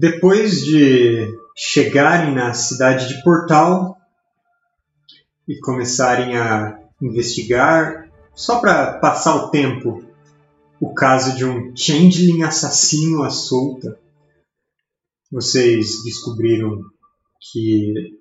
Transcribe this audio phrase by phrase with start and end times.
[0.00, 3.98] depois de chegarem na cidade de Portal
[5.46, 10.02] e começarem a investigar, só para passar o tempo,
[10.80, 13.98] o caso de um changeling assassino à solta,
[15.30, 16.82] vocês descobriram
[17.52, 18.18] que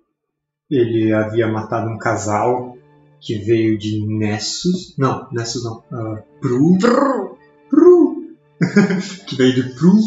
[0.70, 2.78] ele havia matado um casal
[3.22, 4.96] que veio de Nessus.
[4.98, 5.78] Não, Nessus não.
[5.92, 6.78] Uh, Pru.
[6.78, 7.38] Brrr.
[7.70, 8.36] Pru.
[9.26, 9.98] que veio de Pru,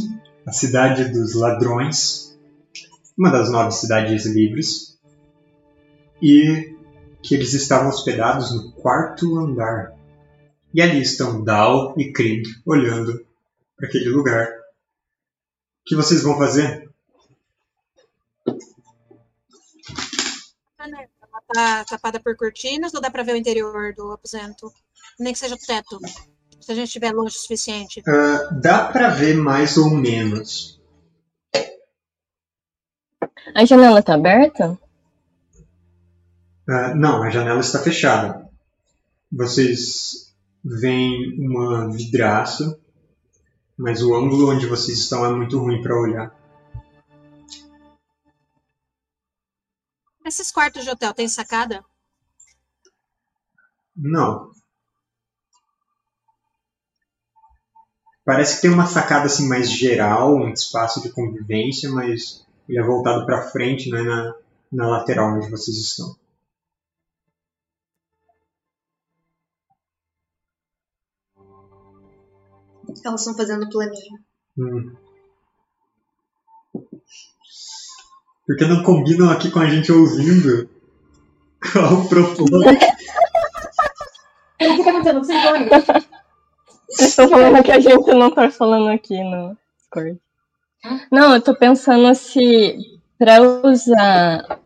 [0.47, 2.37] a cidade dos ladrões.
[3.17, 4.99] Uma das nove cidades livres.
[6.21, 6.77] E
[7.23, 9.95] que eles estavam hospedados no quarto andar.
[10.75, 13.25] E ali estão Dal e Krieg olhando
[13.77, 14.49] para aquele lugar.
[14.49, 16.91] O que vocês vão fazer?
[20.79, 24.73] Ela tá tapada por cortinas ou dá pra ver o interior do aposento?
[25.19, 25.99] Nem que seja o teto.
[26.63, 28.03] Se a gente estiver longe o suficiente.
[28.07, 30.81] Ah, dá para ver mais ou menos.
[33.55, 34.79] A janela tá aberta?
[36.69, 38.49] Ah, não, a janela está fechada.
[39.31, 40.33] Vocês
[40.65, 42.79] veem uma vidraça,
[43.77, 46.33] mas o ângulo onde vocês estão é muito ruim para olhar.
[50.25, 51.85] Esses quartos de hotel tem sacada?
[53.97, 54.53] Não.
[58.25, 62.83] Parece que tem uma sacada assim mais geral, um espaço de convivência, mas ele é
[62.83, 64.35] voltado para frente, não é na,
[64.73, 66.15] na lateral onde vocês estão.
[73.05, 74.21] Elas estão fazendo planinho.
[74.57, 74.95] Hum.
[78.47, 80.69] Porque não combinam aqui com a gente ouvindo?
[81.73, 82.55] Qual o propósito?
[84.61, 85.25] O que tá acontecendo?
[85.25, 86.13] Vocês?
[86.93, 90.21] Vocês estão falando que a gente não tá falando aqui no Discord.
[91.11, 94.61] Não, eu tô pensando se pra eu usar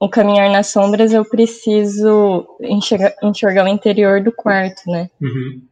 [0.00, 5.10] o caminhar nas sombras eu preciso enxergar, enxergar o interior do quarto, né?
[5.20, 5.62] Uhum.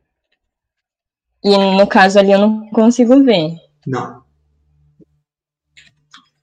[1.44, 3.56] E no caso ali eu não consigo ver.
[3.86, 4.22] Não.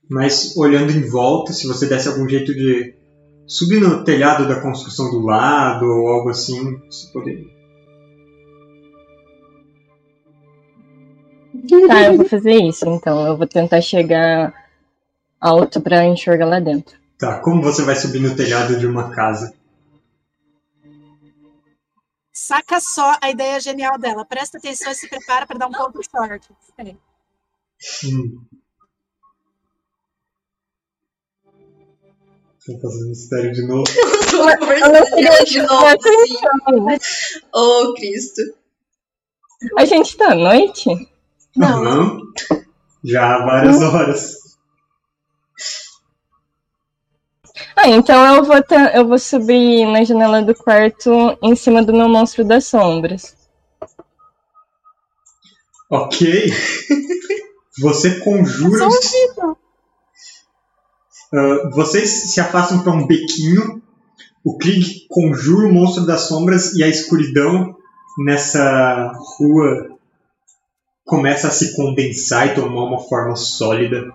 [0.10, 2.96] Mas olhando em volta, se você desse algum jeito de
[3.48, 7.59] subir no telhado da construção do lado ou algo assim, você poderia.
[11.88, 13.26] Tá, eu vou fazer isso então.
[13.28, 14.54] Eu vou tentar chegar
[15.40, 16.98] alto pra enxergar lá dentro.
[17.18, 19.54] Tá, como você vai subir no telhado de uma casa?
[22.32, 24.26] Saca só a ideia genial dela.
[24.26, 26.50] Presta atenção e se prepara para dar um ponto de sorte.
[26.78, 26.96] É.
[28.06, 28.42] Hum.
[32.66, 33.84] Tô fazendo mistério de novo.
[34.32, 37.38] Tô conversando de novo, assim.
[37.54, 38.42] Oh, Cristo.
[39.78, 40.90] A gente tá à noite?
[41.60, 42.22] Não.
[43.04, 44.40] Já há várias horas.
[47.76, 48.56] Ah, então eu vou,
[48.94, 53.36] eu vou subir na janela do quarto em cima do meu monstro das sombras.
[55.90, 56.48] Ok.
[57.82, 58.88] Você conjura.
[58.88, 59.56] Um.
[61.34, 63.82] Ah, vocês se afastam para um bequinho.
[64.44, 67.76] O Krieg conjura o monstro das sombras e a escuridão
[68.18, 69.99] nessa rua
[71.10, 74.14] começa a se condensar e tomar uma forma sólida.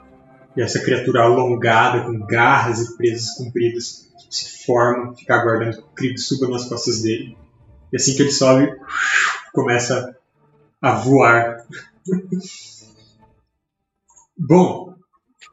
[0.57, 5.95] E essa criatura alongada, com garras e presas compridas, se forma, fica aguardando que o
[5.95, 7.37] Krieg suba nas costas dele.
[7.93, 8.73] E assim que ele sobe,
[9.53, 10.17] começa
[10.81, 11.67] a voar.
[14.39, 14.95] Bom,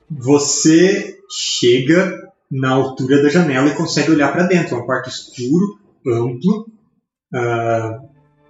[0.09, 4.75] você chega na altura da janela e consegue olhar para dentro.
[4.75, 6.67] É um quarto escuro, amplo.
[7.33, 7.99] Ah,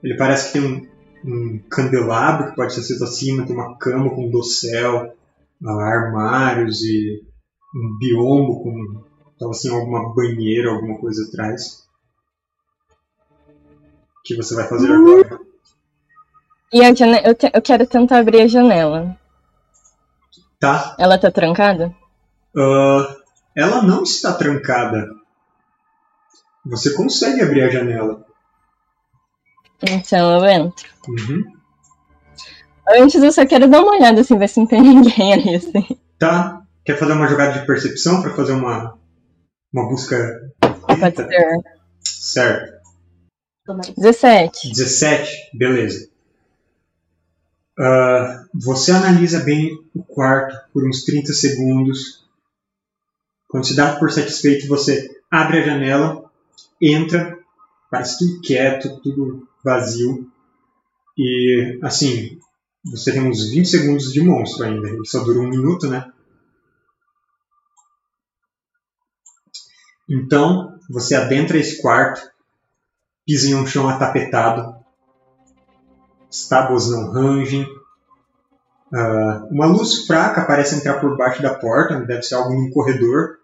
[0.04, 0.91] ele parece que tem um,
[1.24, 5.16] um candelabro que pode ser aceso acima, tem uma cama com um dossel,
[5.64, 7.22] armários e
[7.76, 11.84] um biombo com então, assim, alguma banheira, alguma coisa atrás.
[13.50, 15.40] O que você vai fazer agora?
[16.72, 19.18] E a janela, eu, te- eu quero tentar abrir a janela.
[20.60, 20.96] Tá?
[21.00, 21.92] Ela tá trancada?
[22.56, 23.16] Ah,
[23.58, 25.10] ela não está trancada.
[26.64, 28.24] Você consegue abrir a janela.
[29.82, 30.90] Então eu entro.
[31.08, 31.44] Uhum.
[32.90, 35.98] Antes eu só quero dar uma olhada assim, ver se não tem ninguém ali, assim.
[36.20, 36.62] Tá.
[36.84, 38.98] Quer fazer uma jogada de percepção para fazer uma,
[39.72, 40.52] uma busca?
[40.60, 41.28] Pode ser.
[42.04, 42.82] Certo.
[43.98, 44.70] 17.
[44.70, 46.10] 17, beleza.
[47.80, 52.26] Ah, você analisa bem o quarto por uns 30 segundos.
[53.48, 56.30] Quando se dá por satisfeito, você abre a janela,
[56.82, 57.38] entra,
[57.90, 60.30] parece tudo quieto, tudo vazio.
[61.18, 62.40] E, assim,
[62.86, 64.90] Você tem uns 20 segundos de monstro ainda.
[64.90, 66.12] Ele só dura um minuto, né?
[70.10, 72.22] Então, você adentra esse quarto,
[73.26, 74.76] pisa em um chão atapetado,
[76.30, 77.64] as tábuas não rangem,
[78.92, 83.40] uh, uma luz fraca parece entrar por baixo da porta, deve ser algo num corredor,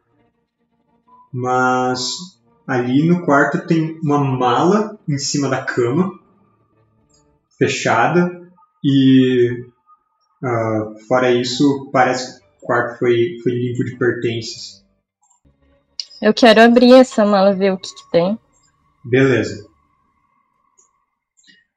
[1.32, 2.37] mas
[2.68, 6.20] ali no quarto tem uma mala em cima da cama,
[7.58, 8.52] fechada,
[8.84, 9.66] e
[10.44, 14.86] uh, fora isso, parece que o quarto foi, foi limpo de pertences.
[16.22, 18.38] Eu quero abrir essa mala, ver o que, que tem.
[19.06, 19.66] Beleza.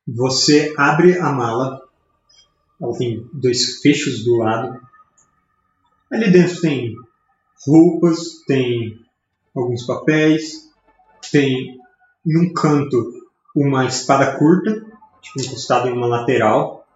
[0.08, 1.80] Você abre a mala.
[2.80, 4.80] Ela tem dois fechos do lado.
[6.10, 6.96] Ali dentro tem
[7.66, 8.98] roupas, tem
[9.54, 10.69] alguns papéis,
[11.30, 11.78] tem
[12.24, 13.12] num canto
[13.54, 14.84] uma espada curta,
[15.20, 16.86] tipo, encostada em uma lateral.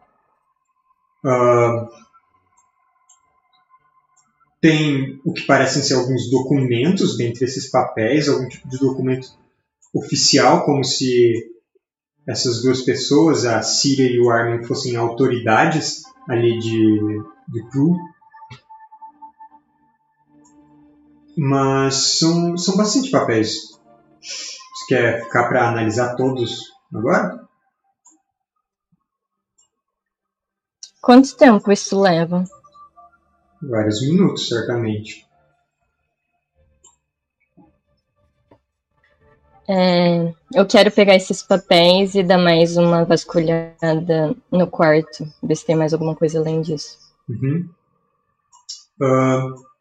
[1.24, 1.88] Uh,
[4.60, 9.28] tem o que parecem ser alguns documentos dentre esses papéis, algum tipo de documento
[9.92, 11.50] oficial, como se
[12.26, 17.94] essas duas pessoas, a Síria e o Armin, fossem autoridades ali de, de crew.
[21.36, 23.73] Mas são, são bastante papéis.
[24.24, 26.58] Você quer ficar para analisar todos
[26.92, 27.44] agora?
[31.00, 32.44] Quanto tempo isso leva?
[33.60, 35.26] Vários minutos, certamente.
[39.68, 45.64] É, eu quero pegar esses papéis e dar mais uma vasculhada no quarto, ver se
[45.66, 46.98] tem mais alguma coisa além disso.
[47.28, 47.68] Uhum.
[49.00, 49.73] Uh,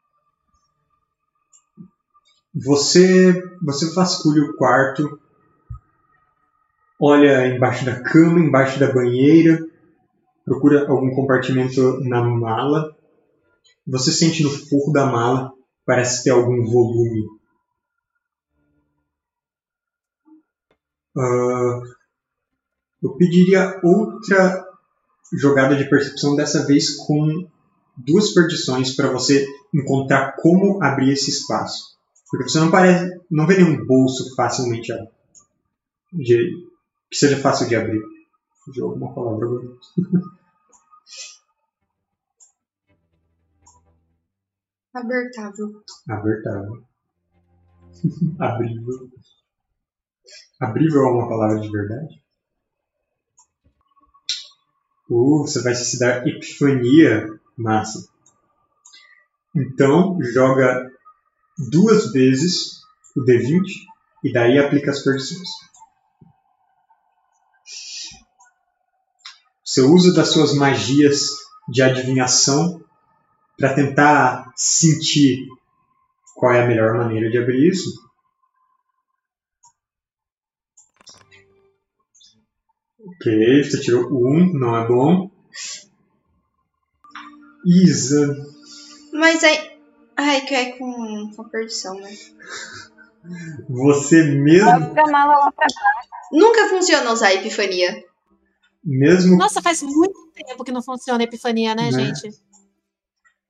[2.54, 5.20] você, você vasculha o quarto,
[7.00, 9.60] olha embaixo da cama, embaixo da banheira,
[10.46, 12.96] procura algum compartimento na mala.
[13.88, 15.52] Você sente no forro da mala,
[15.86, 17.26] parece ter algum volume
[21.16, 21.86] Uh,
[23.02, 24.66] eu pediria outra
[25.32, 27.48] jogada de percepção, dessa vez com
[27.96, 31.93] duas perdições para você encontrar como abrir esse espaço.
[32.34, 34.92] Porque você não parece, não vê nenhum bolso facilmente
[36.12, 36.68] de,
[37.08, 38.02] que seja fácil de abrir.
[38.74, 39.68] De alguma palavra agora.
[44.96, 45.84] Abertável.
[46.10, 46.84] Abertável.
[48.40, 49.12] Abrível.
[50.60, 52.20] Abrível é uma palavra de verdade?
[55.08, 57.40] Uh, você vai se dar epifania.
[57.56, 58.12] Massa.
[59.56, 60.93] Então, joga
[61.58, 62.82] duas vezes
[63.16, 63.62] o D20
[64.24, 65.50] e daí aplica as perdições.
[69.64, 71.30] Você usa das suas magias
[71.70, 72.84] de adivinhação
[73.58, 75.48] para tentar sentir
[76.36, 78.04] qual é a melhor maneira de abrir isso.
[83.00, 85.32] Ok, você tirou um, não é bom.
[87.66, 88.46] Isa.
[89.14, 89.73] Mas aí.
[90.16, 92.10] Ai, que é com, com perdição, né?
[93.70, 94.70] Você mesmo.
[94.70, 94.80] a
[95.12, 96.10] mala lá pra baixo.
[96.32, 98.04] Nunca funciona usar epifania.
[98.84, 99.38] Mesmo.
[99.38, 102.06] Nossa, faz muito tempo que não funciona a epifania, né, Né?
[102.14, 102.30] gente?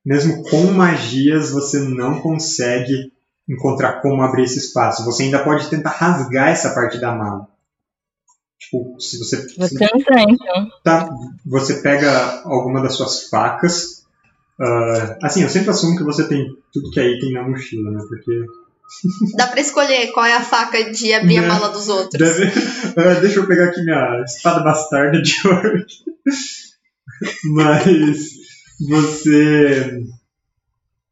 [0.04, 3.12] Mesmo com magias, você não consegue
[3.48, 5.04] encontrar como abrir esse espaço.
[5.06, 7.48] Você ainda pode tentar rasgar essa parte da mala.
[8.58, 9.36] Tipo, se você.
[9.56, 10.68] Vou se- tentar, então.
[10.84, 11.10] tá,
[11.44, 14.03] você pega alguma das suas facas.
[14.60, 17.98] Ah, assim, eu sempre assumo que você tem tudo que aí tem na mochila, né?
[18.08, 18.44] Porque.
[19.36, 21.46] Dá pra escolher qual é a faca de abrir Né?
[21.46, 22.18] a mala dos outros.
[22.18, 22.52] Deve...
[22.96, 25.84] Ah, deixa eu pegar aqui minha espada bastarda de ouro.
[27.54, 28.30] Mas
[28.88, 30.02] você.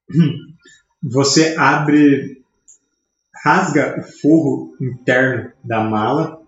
[1.05, 2.41] Você abre.
[3.45, 6.41] Rasga o forro interno da mala.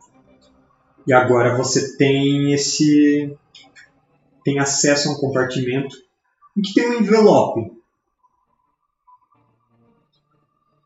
[1.09, 3.37] E agora você tem esse.
[4.45, 5.97] Tem acesso a um compartimento
[6.57, 7.73] em que tem um envelope.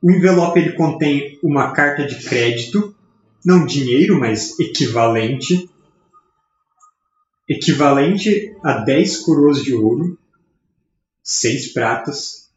[0.02, 2.94] O envelope ele contém uma carta de crédito
[3.44, 5.70] não dinheiro, mas equivalente.
[7.48, 10.18] Equivalente a 10 coroas de ouro,
[11.22, 12.50] 6 pratas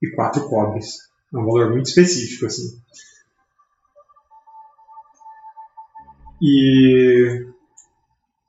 [0.00, 1.08] e 4 cobres.
[1.32, 2.80] É um valor muito específico, assim.
[6.40, 7.46] E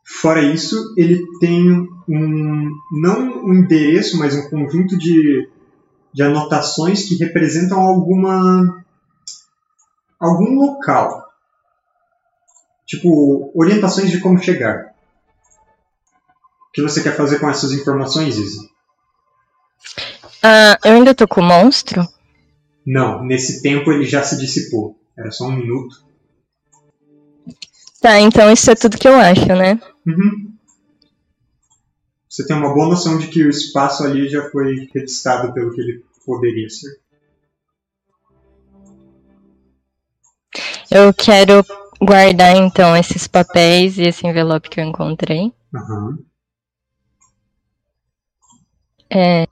[0.06, 5.48] fora isso, ele tem um não um endereço, mas um conjunto de,
[6.14, 8.84] de anotações que representam alguma
[10.20, 11.30] algum local
[12.90, 14.96] tipo orientações de como chegar.
[16.70, 18.68] O que você quer fazer com essas informações, Isa?
[20.42, 22.08] Ah, eu ainda tô com o monstro?
[22.86, 25.00] Não, nesse tempo ele já se dissipou.
[25.16, 26.04] Era só um minuto.
[28.02, 29.80] Tá, então isso é tudo que eu acho, né?
[30.08, 30.54] Uhum.
[32.40, 35.82] Você tem uma boa noção de que o espaço ali já foi revistado pelo que
[35.82, 36.98] ele poderia ser.
[40.90, 41.66] Eu quero
[42.02, 45.54] guardar então esses papéis e esse envelope que eu encontrei.
[45.76, 46.20] Aham.
[49.10, 49.46] É...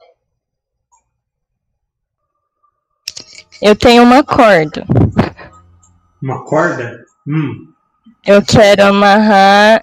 [3.61, 4.85] Eu tenho uma corda.
[6.21, 7.03] Uma corda?
[7.27, 7.73] Hum,
[8.25, 9.81] Eu quero amarrar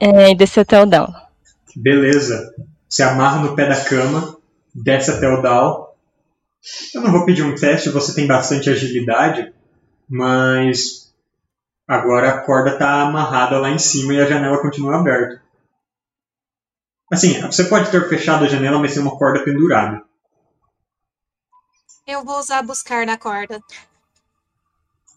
[0.00, 1.31] é, e descer até o down.
[1.76, 2.54] Beleza.
[2.88, 4.36] Você amarra no pé da cama,
[4.74, 5.88] desce até o down.
[6.94, 9.52] Eu não vou pedir um teste, você tem bastante agilidade,
[10.08, 11.12] mas
[11.88, 15.42] agora a corda está amarrada lá em cima e a janela continua aberta.
[17.12, 20.02] Assim, você pode ter fechado a janela, mas tem uma corda pendurada.
[22.06, 23.60] Eu vou usar buscar na corda.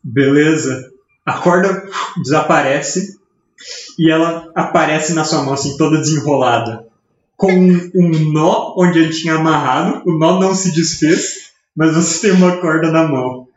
[0.04, 0.92] Beleza.
[1.26, 3.20] A corda desaparece
[3.98, 6.88] e ela aparece na sua mão, assim, toda desenrolada.
[7.38, 12.28] Com um, um nó onde ele tinha amarrado, o nó não se desfez, mas você
[12.28, 13.48] tem uma corda na mão.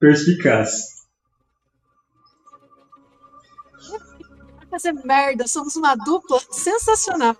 [0.00, 0.94] Perspicaz.
[4.56, 7.36] Vai fazer merda, somos uma dupla sensacional.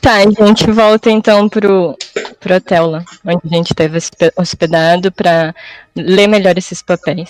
[0.00, 1.96] Tá, a gente volta então pro,
[2.38, 5.54] pro hotel onde a gente esteve hospe- hospedado pra
[5.94, 7.28] ler melhor esses papéis.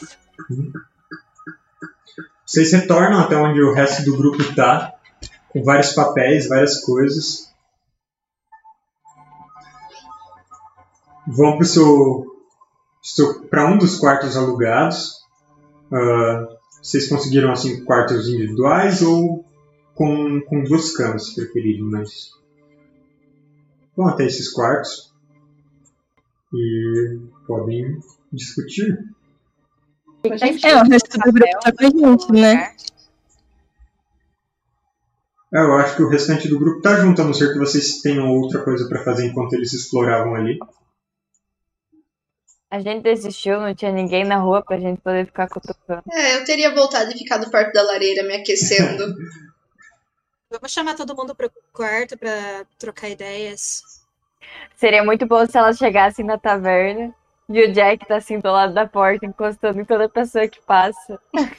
[2.50, 4.99] Vocês retornam até onde o resto do grupo tá,
[5.50, 7.49] com vários papéis, várias coisas.
[11.28, 12.26] Vão pro seu,
[13.00, 15.21] seu para um dos quartos alugados.
[15.92, 16.49] Ah,
[16.83, 19.45] vocês conseguiram assim quartos individuais ou
[19.95, 22.33] com, com duas camas, se preferirem, mas
[23.97, 25.14] vão até esses quartos
[26.52, 28.00] e podem
[28.33, 29.09] discutir.
[30.23, 32.75] É, o resto do grupo tá com a gente, né?
[35.53, 38.00] É, eu acho que o restante do grupo tá junto, a não ser que vocês
[38.00, 40.59] tenham outra coisa pra fazer enquanto eles exploravam ali.
[42.71, 46.05] A gente desistiu, não tinha ninguém na rua pra gente poder ficar cutucando.
[46.12, 49.12] É, eu teria voltado e ficado perto da lareira me aquecendo.
[50.53, 53.83] Vamos chamar todo mundo pro quarto pra trocar ideias.
[54.77, 57.15] Seria muito bom se elas chegassem na taverna
[57.50, 61.19] e o Jack tá assim do lado da porta, encostando em toda pessoa que passa.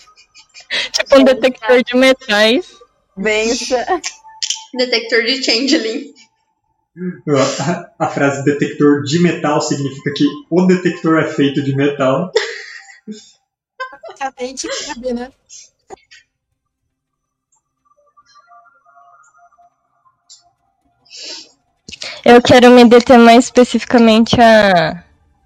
[0.94, 2.78] Tipo um detector de metais.
[3.18, 3.86] Bença.
[4.74, 6.14] Detector de changeling.
[8.00, 12.32] A, a frase detector de metal significa que o detector é feito de metal.
[14.08, 15.32] Basicamente, cabe, né?
[22.24, 25.04] Eu quero me deter mais especificamente a,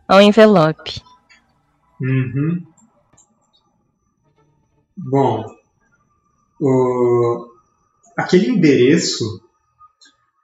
[0.07, 1.01] ao envelope.
[1.99, 2.65] Uhum.
[4.95, 5.45] Bom,
[6.59, 7.51] o,
[8.17, 9.41] aquele endereço.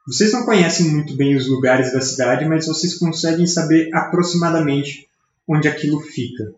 [0.06, 5.08] Vocês não conhecem muito bem os lugares da cidade, mas vocês conseguem saber aproximadamente
[5.48, 6.54] onde aquilo fica.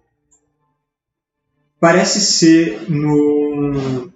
[1.80, 4.12] Parece ser no.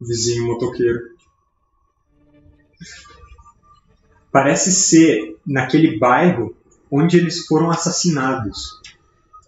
[0.00, 1.19] Vizinho motoqueiro.
[4.32, 6.54] Parece ser naquele bairro
[6.90, 8.80] onde eles foram assassinados,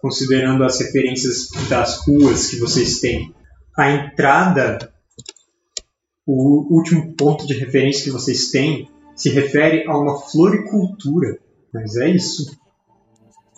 [0.01, 3.33] considerando as referências das ruas que vocês têm.
[3.77, 4.93] A entrada,
[6.25, 11.39] o último ponto de referência que vocês têm, se refere a uma floricultura.
[11.73, 12.57] Mas é isso.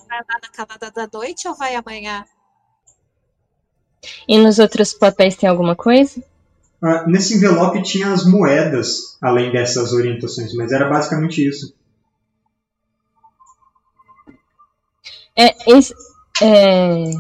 [0.07, 2.25] Vai andar na calada da noite ou vai amanhã?
[4.27, 6.23] E nos outros papéis tem alguma coisa?
[6.81, 11.73] Ah, nesse envelope tinha as moedas, além dessas orientações, mas era basicamente isso.
[15.37, 15.93] É, esse,
[16.41, 17.11] é,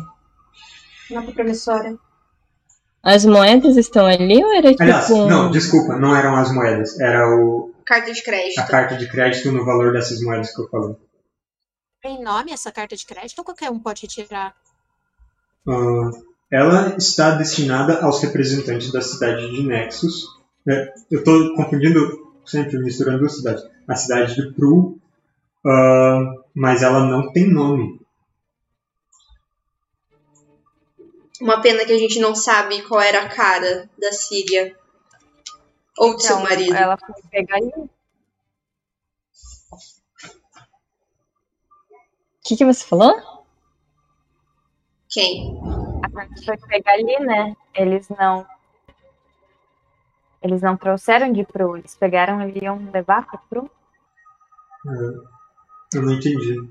[1.09, 1.97] Nota promissória.
[3.03, 6.99] as moedas estão ali ou era tipo Aliás, um- não, desculpa, não eram as moedas,
[6.99, 8.59] era o, Carta de crédito.
[8.59, 10.95] a carta de crédito no valor dessas moedas que eu falei.
[12.01, 14.55] Tem nome essa carta de crédito ou qualquer um pode retirar?
[15.67, 16.11] Ah,
[16.55, 20.39] ela está destinada aos representantes da cidade de Nexus.
[20.65, 23.65] É, eu estou confundindo, sempre misturando duas cidades.
[23.85, 24.97] A cidade de Pru,
[25.65, 27.99] ah, mas ela não tem nome.
[31.41, 34.77] Uma pena que a gente não sabe qual era a cara da Síria.
[35.97, 36.73] Ou de seu Então, marido.
[36.73, 37.89] ela foi pegar e O
[42.47, 43.43] que, que você falou?
[45.09, 45.84] Quem?
[46.17, 47.55] A Foi pegar ali, né?
[47.73, 48.45] Eles não.
[50.41, 53.69] Eles não trouxeram de Pro, eles pegaram e iam levar pra Pro.
[55.93, 56.61] Eu não entendi.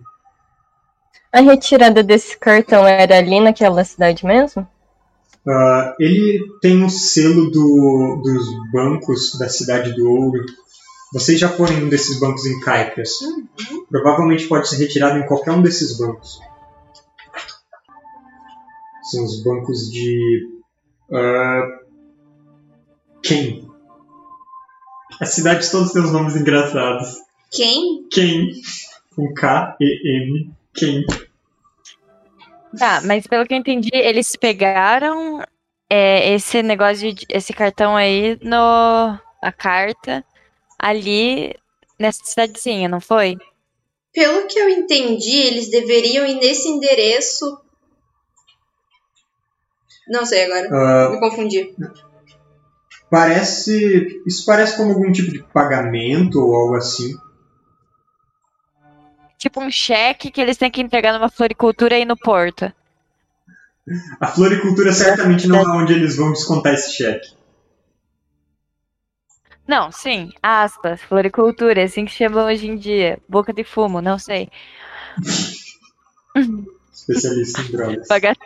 [1.32, 4.66] A retirada desse cartão era ali naquela cidade mesmo?
[5.46, 10.44] Ah, ele tem o selo do- dos bancos da Cidade do Ouro.
[11.12, 13.18] Vocês já foram em um desses bancos em Caicras.
[13.90, 16.40] Provavelmente pode ser retirado em qualquer um desses bancos.
[19.10, 20.48] São os bancos de.
[21.12, 21.62] ah,
[23.22, 23.68] quem?
[25.20, 27.16] As cidades todas têm os nomes engraçados.
[27.50, 28.06] Quem?
[28.10, 28.52] Quem?
[29.14, 30.50] Com K e M.
[30.74, 31.04] Quem?
[32.78, 35.40] Tá, mas pelo que eu entendi, eles pegaram
[35.88, 40.24] é, esse negócio de esse cartão aí no a carta
[40.78, 41.54] ali
[41.98, 43.36] nessa cidadezinha, não foi?
[44.12, 47.44] Pelo que eu entendi, eles deveriam ir nesse endereço.
[50.08, 50.68] Não sei agora.
[50.72, 51.74] Ah, Me confundi.
[53.10, 54.22] parece.
[54.26, 57.16] Isso parece como algum tipo de pagamento ou algo assim.
[59.38, 62.72] Tipo um cheque que eles têm que entregar numa floricultura aí no porto.
[64.18, 67.34] A floricultura certamente não é onde eles vão descontar esse cheque.
[69.66, 73.18] Não, sim, aspas, floricultura, é assim que chamam hoje em dia.
[73.28, 74.50] Boca de fumo, não sei.
[76.92, 78.08] Especialista em drogas.
[78.08, 78.36] Pagar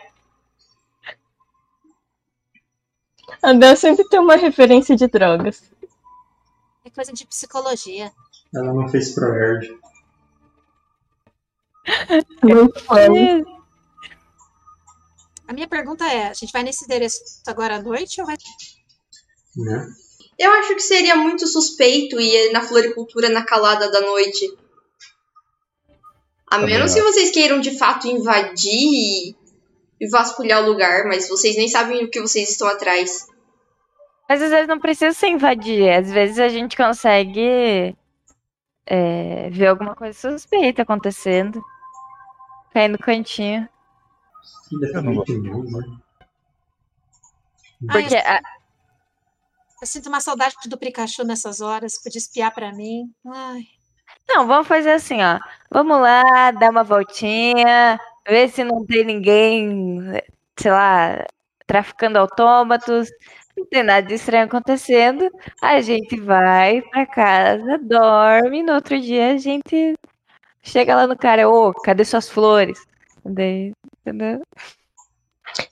[3.41, 5.63] A Bel sempre tem uma referência de drogas.
[6.85, 8.11] É coisa de psicologia.
[8.53, 9.15] Ela não fez.
[12.43, 12.95] Muito fã.
[15.47, 18.37] A minha pergunta é: a gente vai nesse endereço agora à noite ou vai.
[19.57, 19.87] Né?
[20.37, 24.55] Eu acho que seria muito suspeito ir na floricultura na calada da noite.
[26.47, 29.35] A Também menos que vocês queiram de fato invadir e-
[29.99, 33.27] e vasculhar o lugar, mas vocês nem sabem o que vocês estão atrás.
[34.29, 35.89] Mas às vezes não precisa se invadir.
[35.91, 37.95] Às vezes a gente consegue
[38.85, 41.59] é, ver alguma coisa suspeita acontecendo.
[42.71, 43.67] Cair no cantinho.
[44.93, 45.23] Eu não né?
[47.87, 48.41] Ah, Porque eu, a-
[49.81, 52.01] eu sinto uma saudade do Pikachu nessas horas.
[52.01, 53.11] Podia espiar pra mim.
[53.25, 53.61] Ai.
[54.27, 55.39] Não, vamos fazer assim, ó.
[55.71, 60.21] Vamos lá, dar uma voltinha, ver se não tem ninguém,
[60.59, 61.25] sei lá,
[61.65, 63.09] traficando autômatos.
[63.59, 65.29] Não tem nada de estranho acontecendo.
[65.61, 69.95] A gente vai pra casa, dorme, no outro dia a gente
[70.61, 72.79] chega lá no cara, ô, cadê suas flores?
[73.23, 74.41] Daí, entendeu?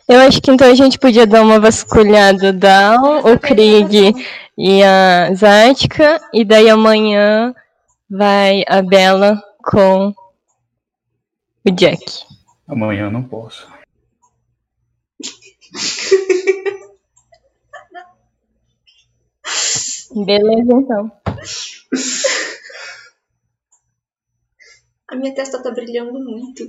[0.06, 4.14] Eu acho que então a gente podia dar uma vasculhada Down, o Krieg
[4.58, 7.56] e a Zática, e daí amanhã
[8.10, 10.14] vai a Bela com
[11.66, 12.26] o Jack.
[12.68, 13.66] Amanhã eu não posso.
[20.26, 21.12] Beleza, então.
[25.08, 26.66] A minha testa tá brilhando muito.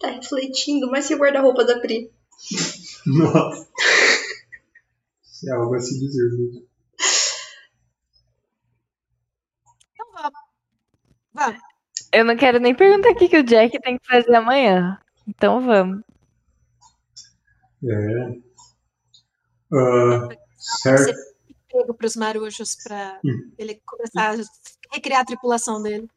[0.00, 2.10] Tá refletindo mais que o guarda-roupa da Pri.
[3.06, 3.68] Nossa.
[5.24, 6.30] Isso é algo a se dizer.
[6.32, 6.66] mesmo.
[9.92, 10.06] Então
[11.34, 11.60] vamos.
[12.12, 14.98] Eu não quero nem perguntar o que, que o Jack tem que fazer amanhã.
[15.26, 16.02] Então vamos.
[17.84, 18.52] É.
[19.72, 21.31] Ah, certo.
[21.72, 23.50] Ser pego pros marujos pra Hum.
[23.58, 24.36] ele começar a
[24.92, 26.08] recriar a tripulação dele.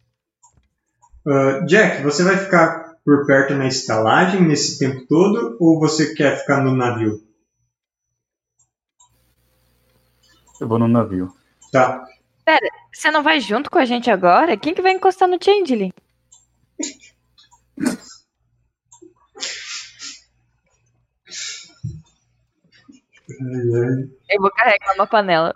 [1.28, 6.38] Ah, Jack, você vai ficar por perto na estalagem nesse tempo todo ou você quer
[6.39, 7.24] ficar no navio?
[10.60, 11.34] Eu vou no navio.
[11.72, 12.06] Tá.
[12.94, 14.58] Você não vai junto com a gente agora?
[14.58, 15.91] Quem que vai encostar no Changeling?
[17.78, 17.88] Ai,
[22.94, 23.15] ai.
[24.30, 25.54] Eu vou carregar uma panela.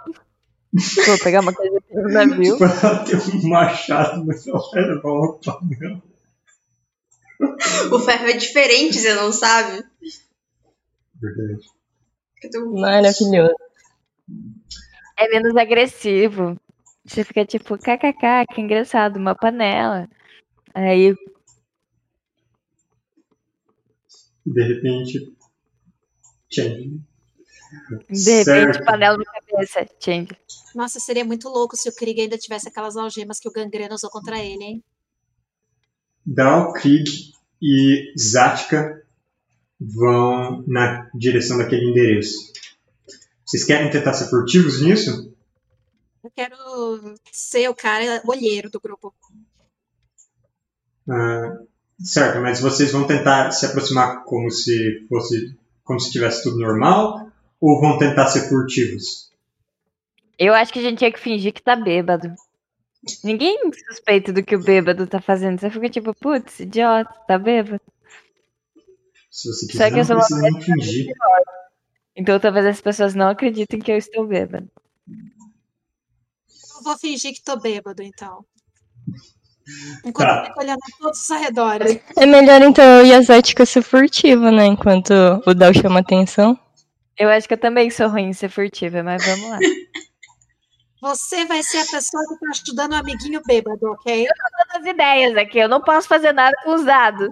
[1.06, 2.54] Vou pegar uma coisa aqui no navio.
[2.54, 6.02] Tipo, ela tem um machado, mas ela vai levar uma panela.
[7.92, 9.84] O ferro é diferente, você não sabe?
[11.22, 11.68] Verdade.
[12.58, 13.56] O- Maravilhoso.
[15.18, 16.58] É menos agressivo.
[17.06, 20.08] Você fica tipo, kkk, que engraçado, uma panela.
[20.74, 21.16] Aí,
[24.46, 25.34] de repente.
[26.52, 27.00] Change.
[28.10, 29.88] De repente, panela na cabeça.
[30.00, 30.30] Change.
[30.74, 34.10] Nossa, seria muito louco se o Krieg ainda tivesse aquelas algemas que o Gangrena usou
[34.10, 34.84] contra ele, hein?
[36.26, 39.04] Dal, Krieg e Zatka
[39.80, 42.52] vão na direção daquele endereço.
[43.46, 45.34] Vocês querem tentar ser furtivos nisso?
[46.24, 46.56] Eu quero
[47.32, 49.14] ser o cara olheiro do grupo.
[51.10, 51.58] Ah,
[52.00, 57.29] certo, mas vocês vão tentar se aproximar como se fosse como se tivesse tudo normal?
[57.62, 59.32] Ou vão tentar ser furtivos?
[60.38, 62.34] Eu acho que a gente tinha que fingir que tá bêbado.
[63.24, 65.60] Ninguém suspeita do que o bêbado tá fazendo.
[65.60, 67.82] Você fica tipo, putz, idiota, tá bêbado.
[69.32, 71.14] Se você Só quiser, que eu sou uma nem fingir.
[72.16, 74.70] Então talvez as pessoas não acreditem que eu estou bêbado.
[76.78, 78.46] Eu vou fingir que tô bêbado, então.
[80.06, 80.40] Enquanto Tá.
[80.42, 82.00] eu fico olhando todos os arredores.
[82.18, 84.66] É melhor então eu e a Zética ser furtiva, né?
[84.66, 85.12] Enquanto
[85.46, 86.58] o Dal chama atenção.
[87.20, 89.60] Eu acho que eu também sou ruim em ser furtiva, mas vamos lá.
[91.02, 94.26] Você vai ser a pessoa que tá ajudando o amiguinho bêbado, ok?
[94.74, 97.30] As ideias aqui, eu não posso fazer nada com os dados.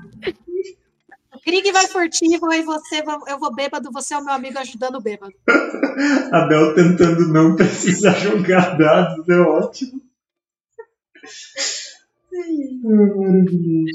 [1.34, 4.96] O Krieg vai furtivo e você, eu vou bêbado, você é o meu amigo ajudando
[4.96, 5.34] o bêbado.
[6.32, 10.02] A Bel tentando não precisar jogar dados, é ótimo.
[12.34, 13.92] Ai, maravilhoso.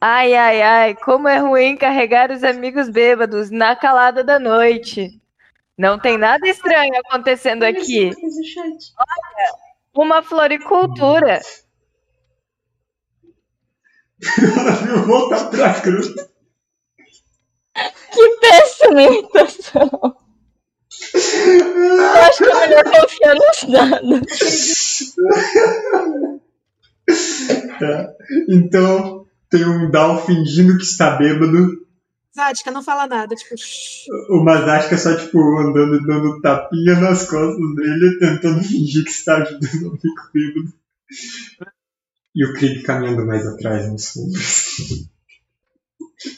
[0.00, 5.20] Ai, ai, ai, como é ruim carregar os amigos bêbados na calada da noite.
[5.76, 8.10] Não tem nada estranho acontecendo aqui.
[8.44, 8.94] Chat.
[9.94, 11.40] Uma floricultura.
[14.38, 16.08] Ela viu voltar pra cruz.
[18.12, 20.16] Que péssima imitação.
[21.14, 25.14] Eu acho que é melhor confiar nos dados.
[27.78, 28.12] Tá.
[28.48, 29.19] Então,
[29.50, 31.84] tem um Dal fingindo que está bêbado.
[32.34, 33.34] Zádica, não fala nada.
[33.34, 33.56] Tipo.
[34.30, 39.38] O Mazashka só, tipo, andando e dando tapinha nas costas dele, tentando fingir que está
[39.38, 40.72] ajudando o amigo bêbado.
[42.34, 45.08] E o Krieg caminhando mais atrás nos fundos.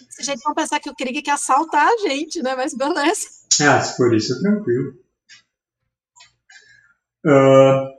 [0.07, 2.57] Desse jeito vão pensar que o Krieg quer assaltar a gente, né?
[2.57, 3.29] Mas beleza.
[3.61, 4.94] Ah, se for isso, tranquilo.
[7.27, 7.90] Ah,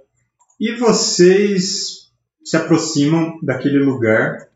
[0.60, 2.12] e vocês
[2.44, 4.50] se aproximam daquele lugar.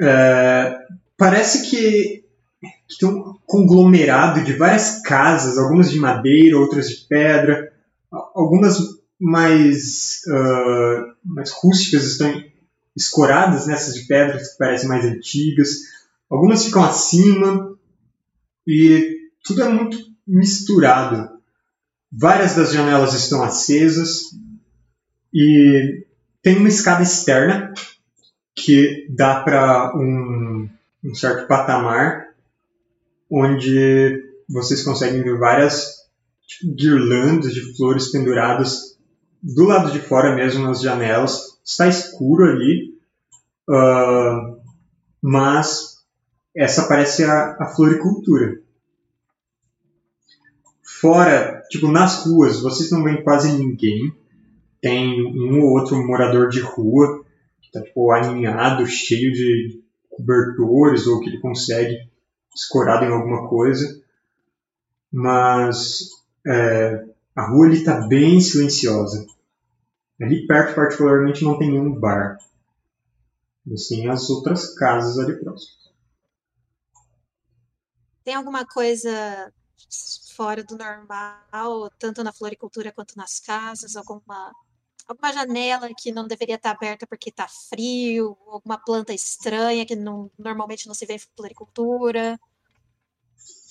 [0.00, 0.78] É,
[1.16, 2.24] parece que,
[2.88, 7.72] que tem um conglomerado de várias casas, algumas de madeira, outras de pedra,
[8.10, 8.78] algumas
[9.18, 12.44] mais, ah, mais rústicas estão
[12.96, 15.70] escoradas nessas de pedra que parecem mais antigas.
[16.30, 17.76] Algumas ficam acima
[18.66, 21.30] e tudo é muito misturado.
[22.12, 24.22] Várias das janelas estão acesas
[25.32, 26.06] e
[26.42, 27.72] tem uma escada externa
[28.58, 30.68] que dá para um,
[31.04, 32.28] um certo patamar
[33.30, 36.08] onde vocês conseguem ver várias
[36.46, 38.98] tipo, guirlandas de flores penduradas
[39.42, 41.58] do lado de fora mesmo nas janelas.
[41.64, 42.98] Está escuro ali,
[43.70, 44.54] ah,
[45.22, 45.98] mas
[46.56, 48.60] essa parece a, a floricultura.
[50.82, 54.12] Fora, tipo, nas ruas, vocês não veem quase ninguém.
[54.80, 57.24] Tem um ou outro morador de rua
[57.72, 62.08] tá, tipo, aninhado, cheio de cobertores, ou que ele consegue
[62.54, 64.02] escorado em alguma coisa.
[65.12, 66.10] Mas
[66.46, 69.26] é, a rua ali tá bem silenciosa.
[70.20, 72.38] Ali perto, particularmente, não tem nenhum bar.
[73.64, 75.78] Mas tem as outras casas ali próximo.
[78.24, 79.52] Tem alguma coisa
[80.36, 83.96] fora do normal, tanto na floricultura quanto nas casas?
[83.96, 84.52] Alguma,
[85.08, 88.36] alguma janela que não deveria estar aberta porque está frio?
[88.46, 92.38] Alguma planta estranha que não, normalmente não se vê em floricultura?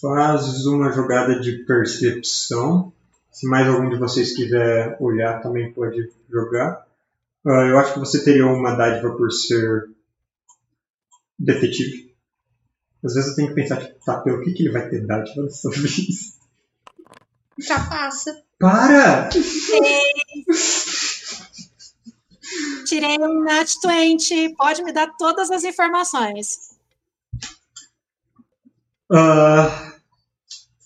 [0.01, 2.91] Faz uma jogada de percepção.
[3.31, 6.87] Se mais algum de vocês quiser olhar, também pode jogar.
[7.45, 9.89] Ah, eu acho que você teria uma dádiva por ser
[11.37, 12.15] detetive.
[13.03, 15.43] Às vezes eu tenho que pensar, tipo, tá, pelo que, que ele vai ter dádiva
[15.43, 16.37] dessa vez?
[17.65, 18.43] Trapaça.
[18.59, 19.29] Para!
[22.87, 26.77] Tirei um Nat 20, pode me dar todas as informações.
[29.11, 29.93] Ah,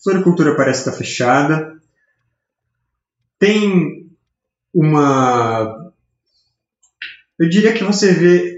[0.04, 1.80] floricultura parece estar fechada.
[3.38, 4.10] Tem
[4.74, 5.94] uma.
[7.38, 8.58] Eu diria que você vê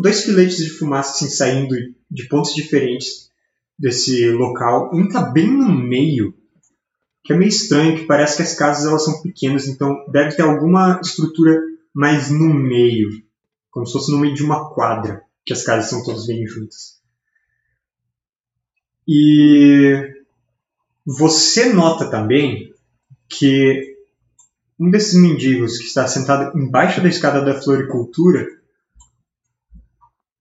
[0.00, 1.76] dois filetes de fumaça assim, saindo
[2.10, 3.30] de pontos diferentes
[3.78, 4.90] desse local.
[4.94, 6.34] Um tá bem no meio,
[7.22, 10.42] que é meio estranho, que parece que as casas elas são pequenas, então deve ter
[10.42, 13.08] alguma estrutura mais no meio,
[13.70, 17.00] como se fosse no meio de uma quadra, que as casas são todas bem juntas.
[19.06, 20.14] E
[21.04, 22.72] você nota também
[23.28, 23.96] que
[24.78, 28.46] um desses mendigos que está sentado embaixo da escada da floricultura,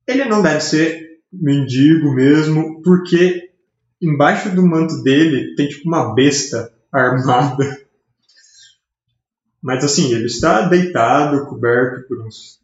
[0.08, 3.52] ele não deve ser mendigo mesmo, porque
[4.02, 7.89] embaixo do manto dele tem tipo uma besta armada.
[9.62, 12.62] Mas assim, ele está deitado, coberto por, uns,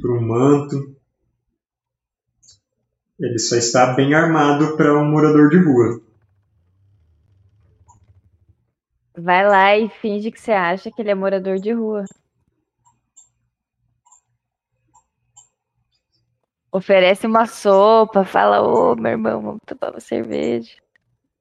[0.00, 0.96] por um manto.
[3.18, 6.00] Ele só está bem armado para um morador de rua.
[9.16, 12.04] Vai lá e finge que você acha que ele é morador de rua.
[16.70, 20.76] Oferece uma sopa, fala, ô meu irmão, vamos tomar uma cerveja.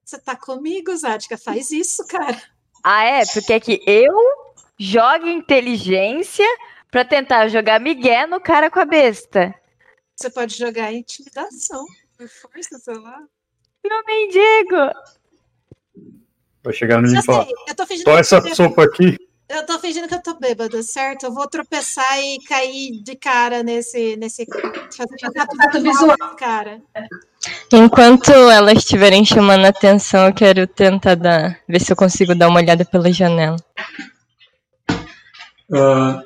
[0.04, 1.38] Você tá comigo, Zática?
[1.38, 2.42] Faz isso, cara.
[2.84, 3.26] Ah, é?
[3.26, 4.47] Tu quer que eu
[4.80, 6.46] jogue inteligência
[6.92, 9.54] pra tentar jogar migué no cara com a besta?
[10.16, 11.86] Você pode jogar intimidação,
[12.18, 13.22] por força, sei lá.
[13.84, 14.92] Meu mendigo!
[16.64, 18.56] Vai chegar no sei, eu tô fingindo só que essa eu tô bêbada.
[18.56, 19.28] sopa aqui.
[19.50, 21.28] Eu tô fingindo que eu tô bêbada, certo?
[21.28, 24.18] Eu vou tropeçar e cair de cara nesse.
[24.18, 26.82] nesse fazer contato visual, cara.
[27.72, 32.50] Enquanto elas estiverem chamando a atenção, eu quero tentar dar, ver se eu consigo dar
[32.50, 33.56] uma olhada pela janela.
[35.74, 36.22] Ah,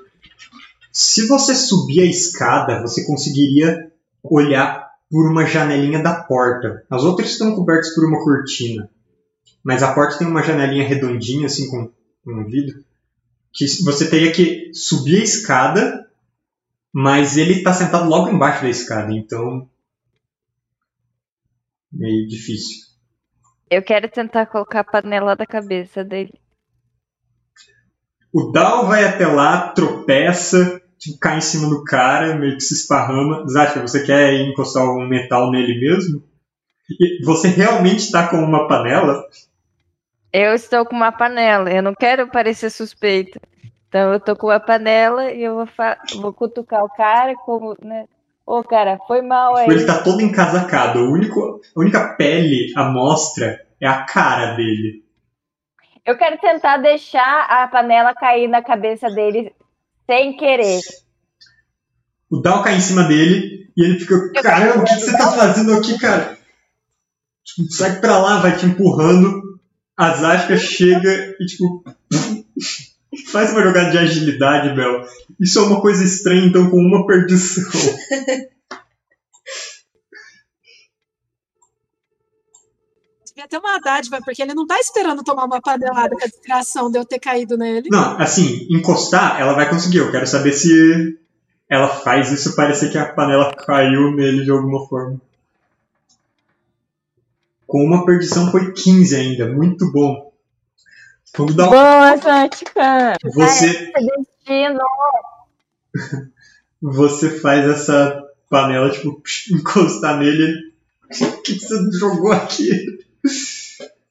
[0.92, 3.92] se você subir a escada, você conseguiria
[4.24, 6.86] olhar por uma janelinha da porta.
[6.90, 8.90] As outras estão cobertas por uma cortina.
[9.64, 11.92] Mas a porta tem uma janelinha redondinha, assim, com
[12.24, 12.84] com um vidro.
[13.52, 16.10] Que você teria que subir a escada,
[16.94, 19.70] mas ele está sentado logo embaixo da escada, então.
[21.92, 22.78] Meio difícil.
[23.70, 26.34] Eu quero tentar colocar a panela da cabeça dele.
[28.34, 32.74] O Dal vai até lá, tropeça, tipo, cai em cima do cara, meio que se
[32.74, 33.46] esparrama.
[33.48, 36.24] Zasha, você quer encostar um metal nele mesmo?
[37.00, 39.24] E você realmente está com uma panela?
[40.32, 43.40] Eu estou com uma panela, eu não quero parecer suspeita.
[43.90, 45.68] Então eu tô com uma panela e eu vou,
[46.22, 48.06] vou cutucar o cara como, né?
[48.46, 49.70] Ô, cara, foi mal aí.
[49.70, 51.00] Ele tá todo encasacado.
[51.00, 55.04] O único, a única pele à mostra é a cara dele.
[56.06, 59.54] Eu quero tentar deixar a panela cair na cabeça dele
[60.06, 60.82] sem querer.
[62.30, 65.32] O Dal cai em cima dele e ele fica, caramba, o que, que você tá
[65.32, 66.38] fazendo aqui, cara?
[67.44, 69.60] Tipo, sai pra lá, vai te empurrando.
[69.96, 71.84] A Zashka chega e, tipo,
[73.32, 75.06] faz uma jogada de agilidade, Bel.
[75.40, 77.64] Isso é uma coisa estranha, então, com uma perdição.
[83.50, 86.98] Ter uma dádiva, porque ele não tá esperando tomar uma panelada com a distração de
[86.98, 87.90] eu ter caído nele.
[87.92, 89.98] Não, assim, encostar, ela vai conseguir.
[89.98, 91.18] Eu quero saber se
[91.70, 95.20] ela faz isso parecer que a panela caiu nele de alguma forma.
[97.66, 100.32] Com uma perdição foi 15 ainda, muito bom.
[101.34, 102.18] Quando dá um- Boa,
[103.34, 104.80] você, Destino.
[106.82, 109.22] você faz essa panela, tipo,
[109.54, 110.72] encostar nele.
[111.10, 113.00] O que você jogou aqui?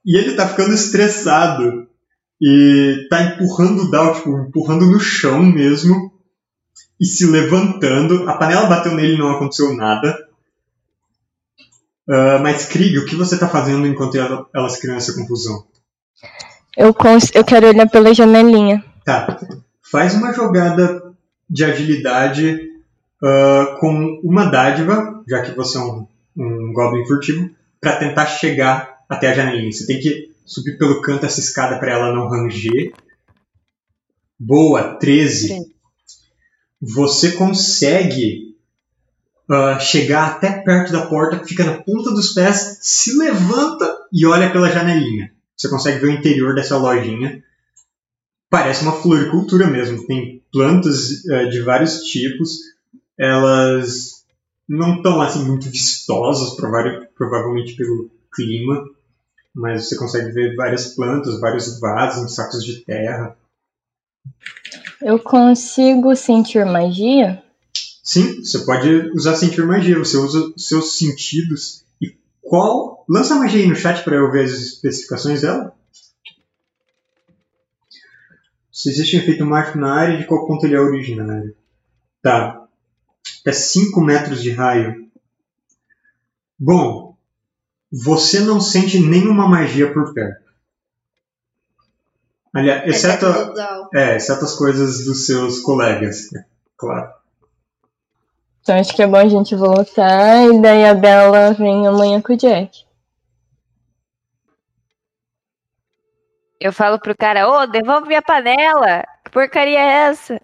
[0.04, 1.86] E ele tá ficando estressado.
[2.40, 6.12] E tá empurrando o Dal, tipo, empurrando no chão mesmo.
[6.98, 8.28] E se levantando.
[8.28, 10.16] A panela bateu nele e não aconteceu nada.
[12.08, 15.64] Ah, mas, Krieg, o que você tá fazendo enquanto ela- elas criam essa confusão?
[16.76, 18.84] Eu, cons- eu quero olhar pela janelinha.
[19.04, 19.38] Tá.
[19.90, 21.02] Faz uma jogada
[21.48, 22.68] de agilidade
[23.22, 28.99] ah, com uma dádiva, já que você é um, um Goblin furtivo, para tentar chegar
[29.10, 29.72] até a janelinha.
[29.72, 32.92] Você tem que subir pelo canto essa escada para ela não ranger.
[34.38, 35.48] Boa, 13.
[35.48, 35.64] Sim.
[36.80, 38.56] Você consegue
[39.48, 44.50] ah, chegar até perto da porta, fica na ponta dos pés, se levanta e olha
[44.50, 45.32] pela janelinha.
[45.56, 47.42] Você consegue ver o interior dessa lojinha
[48.50, 50.04] parece uma floricultura mesmo.
[50.06, 52.58] Tem plantas eh, de vários tipos.
[53.16, 54.24] Elas
[54.68, 58.84] não estão assim muito vistosas, provavelmente pelo clima,
[59.54, 63.36] mas você consegue ver várias plantas, vários vasos em sacos de terra.
[65.02, 67.42] Eu consigo sentir magia?
[68.02, 69.98] Sim, você pode usar sentir magia.
[69.98, 71.84] Você usa os seus sentidos.
[72.00, 73.04] E qual?
[73.08, 75.74] Lança a magia aí no chat para eu ver as especificações dela.
[78.72, 81.54] Se existe um efeito mágico na área, de qual ponto ele é originário?
[82.22, 82.66] Tá.
[83.42, 85.10] Até 5 metros de raio.
[86.58, 87.09] Bom,
[87.92, 90.50] você não sente nenhuma magia por perto.
[92.52, 93.88] Aliás, exceto, Exceto Dal.
[93.94, 96.44] é, exceto as coisas dos seus colegas, né?
[96.76, 97.12] claro.
[98.62, 102.32] Então acho que é bom a gente voltar e daí a Bela vem amanhã com
[102.34, 102.84] o Jack.
[106.60, 109.02] Eu falo pro cara, ô, devolve minha panela.
[109.24, 110.38] Que porcaria é essa?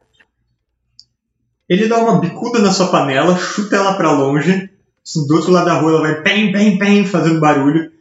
[1.68, 4.70] Ele dá uma bicuda na sua panela, chuta ela pra longe.
[5.06, 7.92] Assim, Do outro lado da rua ela vai pem, pem, pem, fazendo barulho.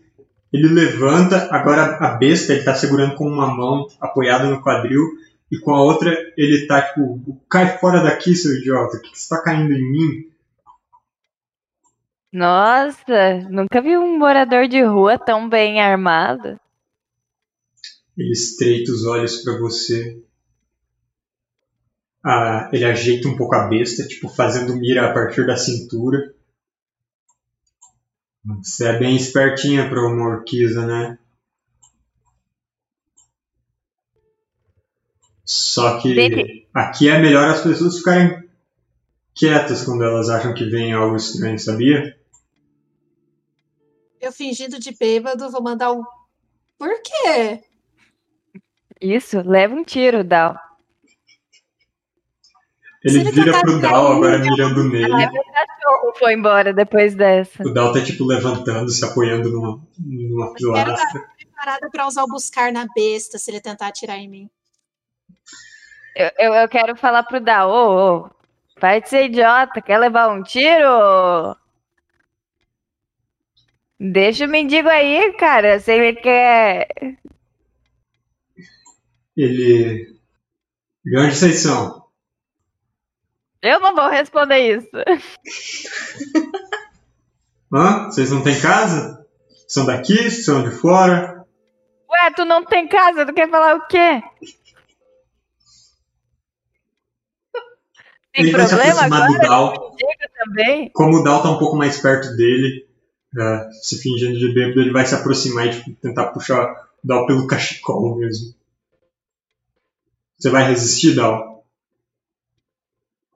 [0.51, 5.03] Ele levanta, agora a besta ele tá segurando com uma mão apoiada no quadril
[5.51, 9.19] e com a outra ele tá tipo, cai fora daqui, seu idiota, o que, que
[9.19, 10.29] você tá caindo em mim?
[12.31, 16.59] Nossa, nunca vi um morador de rua tão bem armado.
[18.17, 20.21] Ele estreita os olhos pra você.
[22.23, 26.34] Ah, ele ajeita um pouco a besta, tipo fazendo mira a partir da cintura.
[28.45, 31.17] Você é bem espertinha pra uma orquiza, né?
[35.43, 38.47] Só que aqui é melhor as pessoas ficarem
[39.33, 42.15] quietas quando elas acham que vem algo estranho, sabia?
[44.21, 46.03] Eu fingindo de bêbado, vou mandar um.
[46.77, 47.63] Por quê?
[48.99, 50.64] Isso, leva um tiro, Dal.
[53.05, 55.15] Ele ele vira pro Dal, agora mirando nele.
[55.15, 57.61] Meu cachorro foi embora depois dessa.
[57.61, 61.29] O Dal tá tipo levantando, se apoiando numa, numa pilastra.
[61.37, 64.49] preparada pra usar o buscar na besta se ele tentar atirar em mim.
[66.15, 68.29] Eu, eu, eu quero falar pro Dal, ô, ô,
[68.81, 71.55] vai de ser idiota, quer levar um tiro?
[73.99, 76.87] Deixa o mendigo aí, cara, se ele quer...
[79.37, 80.15] Ele.
[81.03, 82.04] De onde vocês são?
[83.65, 84.89] Eu não vou responder isso.
[87.73, 88.05] Hã?
[88.05, 89.25] Vocês não têm casa?
[89.67, 90.29] São daqui?
[90.29, 91.43] São de fora?
[92.09, 94.21] Ué, tu não tem casa, tu quer falar o quê?
[98.33, 99.33] Tem Ele problema aproximar agora?
[99.33, 99.95] do Dal.
[100.37, 100.91] Também?
[100.93, 102.87] Como o Dal tá um pouco mais perto dele,
[103.35, 106.63] é, se fingindo de bêbado, ele vai se aproximar e tipo, tentar puxar
[107.03, 108.53] o Dal pelo cachecol mesmo.
[110.37, 111.65] Você vai resistir, Dal?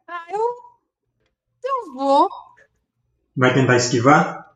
[0.08, 0.40] Ah, eu.
[1.64, 2.30] Eu vou.
[3.40, 4.54] Vai tentar esquivar?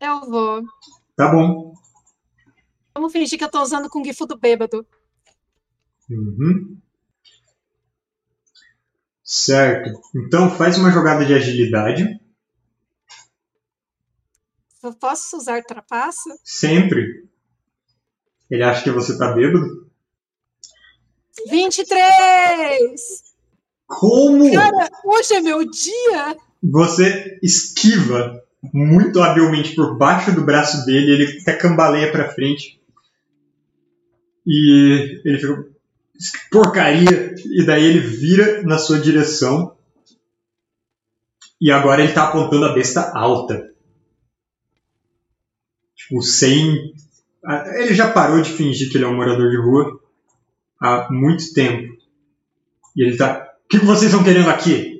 [0.00, 0.62] Eu vou.
[1.16, 1.74] Tá bom.
[2.94, 4.86] Vamos fingir que eu tô usando Kung Fu do bêbado.
[6.08, 6.78] Uhum.
[9.24, 9.90] Certo.
[10.14, 12.20] Então faz uma jogada de agilidade.
[14.84, 16.30] Eu posso usar trapaça?
[16.44, 17.28] Sempre.
[18.48, 19.90] Ele acha que você tá bêbado.
[21.48, 23.34] 23!
[23.84, 26.49] Como Cara, hoje é meu dia!
[26.62, 28.42] Você esquiva
[28.74, 32.80] muito habilmente por baixo do braço dele, ele até cambaleia pra frente.
[34.46, 35.62] E ele fica.
[35.62, 37.34] "Que Porcaria!
[37.46, 39.76] E daí ele vira na sua direção.
[41.60, 43.70] E agora ele tá apontando a besta alta.
[45.94, 46.94] Tipo, sem.
[47.76, 50.00] Ele já parou de fingir que ele é um morador de rua
[50.80, 51.94] há muito tempo.
[52.96, 53.54] E ele tá.
[53.64, 54.99] O que vocês estão querendo aqui?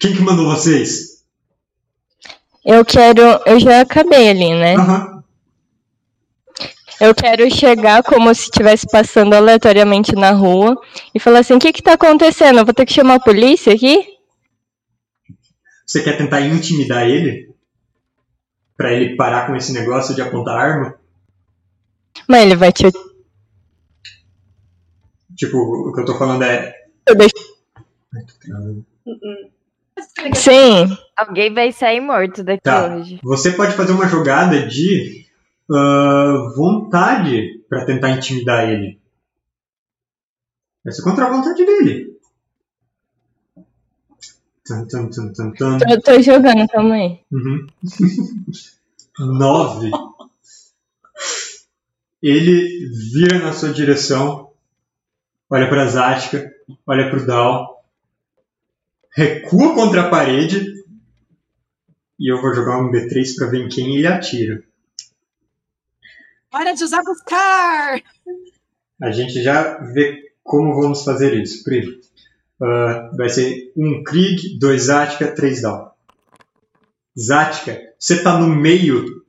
[0.00, 1.20] Quem que mandou vocês?
[2.64, 3.20] Eu quero.
[3.46, 4.74] Eu já acabei ali, né?
[4.76, 5.20] Aham.
[7.00, 10.78] Eu quero chegar como se estivesse passando aleatoriamente na rua
[11.14, 12.58] e falar assim: o que que tá acontecendo?
[12.58, 14.06] Eu vou ter que chamar a polícia aqui?
[15.86, 17.50] Você quer tentar intimidar ele?
[18.76, 20.94] Pra ele parar com esse negócio de apontar arma?
[22.28, 22.90] Mas ele vai te.
[25.36, 26.74] Tipo, o que eu tô falando é.
[27.06, 27.34] eu deixo-
[28.14, 28.86] Ai, tô travando.
[30.34, 30.96] Sim.
[31.16, 32.96] Alguém vai sair morto daqui Tá.
[32.96, 33.20] hoje.
[33.22, 35.26] Você pode fazer uma jogada de
[35.70, 38.98] ah, vontade pra tentar intimidar ele.
[40.84, 42.10] Vai ser contra a vontade dele.
[44.66, 45.78] Tum, tum, tum, tum, tum.
[45.88, 47.20] Eu tô jogando, calma aí.
[47.32, 47.66] Uhum.
[49.38, 49.90] Nove.
[52.22, 54.50] Ele vira na sua direção,
[55.48, 56.50] olha pra Zática,
[56.86, 57.79] olha pro Dal,
[59.14, 60.80] recua contra a parede
[62.18, 64.62] e eu vou jogar um D3 pra ver em quem ele atira.
[66.52, 68.02] Hora de usar buscar!
[69.00, 71.64] A gente já vê como vamos fazer isso.
[71.64, 72.00] Pri.
[72.62, 75.96] Ah, vai ser um Krieg, dois Zática, três Dal.
[77.16, 79.24] Zática, você tá no meio.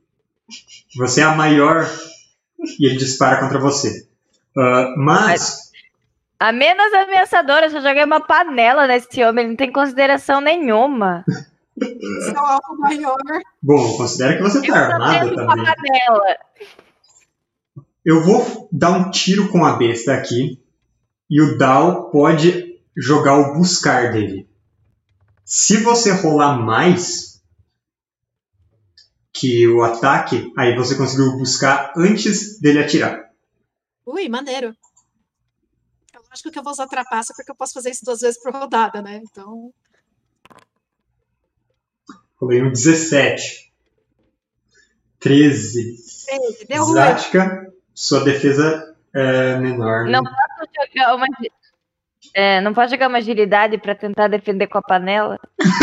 [0.96, 1.88] Você é a maior
[2.78, 4.06] e ele dispara contra você.
[4.56, 5.71] Ah, mas
[6.42, 11.24] A menos ameaçadora, eu só joguei uma panela nesse homem, ele não tem consideração nenhuma.
[11.78, 13.16] Seu alvo maior.
[13.62, 15.74] Bom, considera que você Eu tá só armado tenho uma também.
[15.76, 16.36] panela.
[18.04, 20.60] Eu vou dar um tiro com a besta aqui
[21.30, 24.48] e o Dal pode jogar o buscar dele.
[25.44, 27.40] Se você rolar mais
[29.32, 33.30] que o ataque, aí você conseguiu buscar antes dele atirar.
[34.04, 34.74] Ui, maneiro.
[36.32, 38.54] É lógico que eu vou usar trapaça porque eu posso fazer isso duas vezes por
[38.54, 39.20] rodada, né?
[39.22, 39.70] Então.
[42.40, 43.70] Rolei um 17.
[45.20, 45.94] 13.
[46.26, 46.94] 13, deu ruim.
[46.94, 50.06] Zática, sua defesa é menor.
[50.06, 50.12] né?
[50.12, 51.26] Não posso jogar uma.
[52.34, 55.38] É, não pode jogar uma agilidade pra tentar defender com a panela?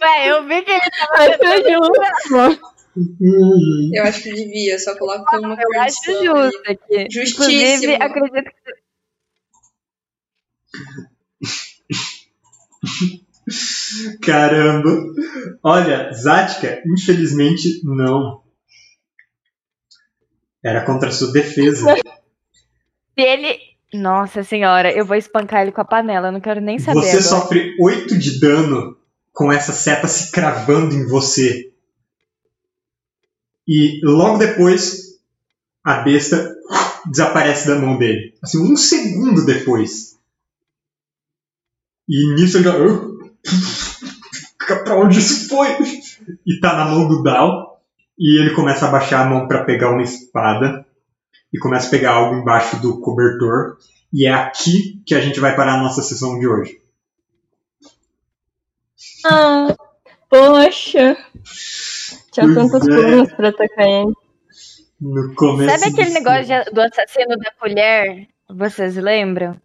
[0.00, 2.60] Ué, eu vi que ele tava Acho
[2.96, 3.94] justo.
[3.94, 7.06] Eu acho que devia, só coloca uma Eu acho justo aqui.
[7.10, 7.44] Justíssimo.
[7.44, 8.80] Inclusive, acredito que
[14.22, 14.90] Caramba.
[15.62, 18.42] Olha, Zatka, infelizmente não.
[20.62, 21.94] Era contra a sua defesa.
[21.94, 22.02] se
[23.16, 23.58] ele.
[23.92, 27.00] Nossa senhora, eu vou espancar ele com a panela, eu não quero nem saber.
[27.00, 27.22] Você agora.
[27.22, 28.96] sofre 8 de dano
[29.32, 31.69] com essa seta se cravando em você.
[33.72, 35.16] E logo depois,
[35.84, 36.56] a besta
[37.06, 38.34] desaparece da mão dele.
[38.42, 40.18] Assim, um segundo depois.
[42.08, 42.72] E nisso ele já.
[42.72, 43.44] "Ah,
[44.82, 45.68] pra onde isso foi?
[46.44, 47.80] E tá na mão do Dal.
[48.18, 50.84] E ele começa a abaixar a mão pra pegar uma espada.
[51.52, 53.76] E começa a pegar algo embaixo do cobertor.
[54.12, 56.80] E é aqui que a gente vai parar a nossa sessão de hoje.
[59.24, 59.76] Ah,
[60.28, 61.16] poxa.
[62.32, 62.90] Tinha Pois tantos é.
[62.94, 64.12] planos pra atacar ele.
[65.00, 68.28] No começo Sabe aquele negócio de- do assassino da colher?
[68.48, 69.56] Vocês lembram?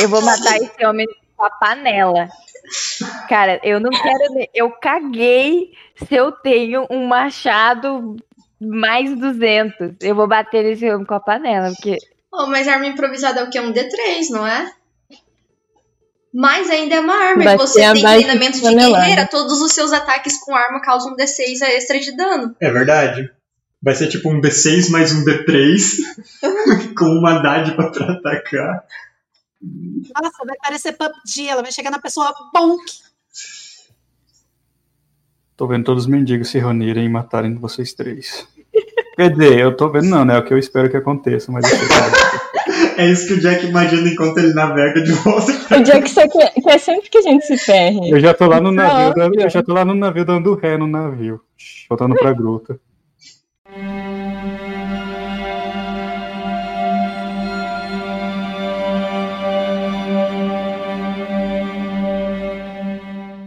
[0.00, 2.28] Eu vou matar esse homem com a panela.
[3.28, 4.34] Cara, eu não quero.
[4.34, 8.16] nem- Eu caguei se eu tenho um machado
[8.60, 9.94] mais 200.
[10.00, 11.98] Eu vou bater nesse homem com a panela, porque.
[12.32, 13.60] Oh, mas arma improvisada é o quê?
[13.60, 14.72] Um D3, não é?
[16.34, 17.44] Mas ainda é uma arma.
[17.44, 19.28] Vai e você tem treinamento de guerreira.
[19.30, 22.56] Todos os seus ataques com arma causam um D6 extra de dano.
[22.58, 23.30] É verdade.
[23.80, 26.00] Vai ser tipo um D6 mais um D3
[26.98, 28.84] com uma dádiva pra atacar.
[29.62, 32.82] Nossa, vai parecer PUBG, ela vai chegar na pessoa bonk.
[35.56, 38.48] Tô vendo todos os mendigos se reunirem e matarem vocês três.
[39.14, 40.34] Quer dizer, eu tô vendo, não, né?
[40.34, 41.86] É o que eu espero que aconteça, mas eu sei.
[42.96, 46.52] É isso que o Jack imagina enquanto ele navega de volta O Jack só quer,
[46.52, 48.10] quer sempre que a gente se ferre.
[48.10, 50.86] Eu já tô lá no navio, eu já tô lá no navio dando ré no
[50.86, 51.40] navio,
[51.88, 52.78] voltando pra gruta.